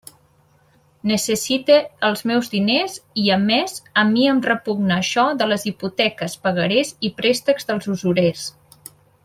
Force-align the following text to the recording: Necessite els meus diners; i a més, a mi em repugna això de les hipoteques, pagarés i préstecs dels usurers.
Necessite 1.09 1.75
els 2.09 2.23
meus 2.31 2.49
diners; 2.53 2.95
i 3.25 3.27
a 3.35 3.37
més, 3.43 3.77
a 4.03 4.05
mi 4.15 4.25
em 4.31 4.41
repugna 4.51 4.97
això 5.03 5.27
de 5.43 5.49
les 5.53 5.67
hipoteques, 5.73 6.37
pagarés 6.49 6.95
i 7.11 7.13
préstecs 7.21 7.71
dels 7.71 7.91
usurers. 7.99 8.49